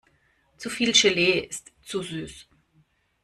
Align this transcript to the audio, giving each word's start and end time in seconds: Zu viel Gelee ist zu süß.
Zu 0.57 0.71
viel 0.71 0.93
Gelee 0.93 1.41
ist 1.41 1.71
zu 1.83 2.01
süß. 2.01 2.47